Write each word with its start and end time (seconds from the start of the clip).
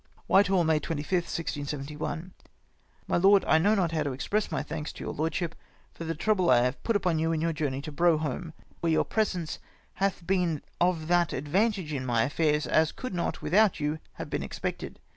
"^Vliitehall, 0.31 0.65
May 0.65 0.79
25, 0.79 1.11
1671. 1.25 2.33
"My 3.07 3.17
Loed,— 3.17 3.45
I 3.47 3.59
know 3.59 3.75
not 3.75 3.91
how 3.91 4.01
to 4.01 4.13
express 4.13 4.51
my 4.51 4.63
thanks 4.63 4.91
to 4.93 5.03
your 5.03 5.13
lordship 5.13 5.53
for 5.93 6.05
the 6.05 6.15
trouble 6.15 6.49
I 6.49 6.61
have 6.61 6.81
put 6.81 6.95
upon 6.95 7.19
you 7.19 7.31
in 7.31 7.39
your 7.39 7.53
journey 7.53 7.83
to 7.83 7.91
Branxholme, 7.91 8.53
where 8.79 8.93
yom* 8.93 9.05
presence 9.05 9.59
hath 10.01 10.25
been 10.25 10.63
of 10.79 11.05
that 11.07 11.33
advantage 11.33 11.91
to 11.91 11.99
my 11.99 12.23
affairs, 12.23 12.65
as 12.65 12.91
could 12.91 13.13
not, 13.13 13.43
without 13.43 13.79
you, 13.79 13.99
have 14.13 14.31
been 14.31 14.41
expected. 14.41 14.99